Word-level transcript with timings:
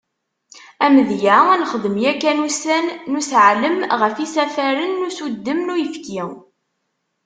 Amedya, 0.85 1.37
nexdem 1.59 1.95
yakan 2.03 2.43
ussan 2.47 2.85
n 3.09 3.13
useɛlem 3.19 3.77
ɣef 4.01 4.15
yisafaren 4.19 4.93
n 4.99 5.07
usuddem 5.07 5.59
n 5.65 5.73
uyefki. 5.73 6.21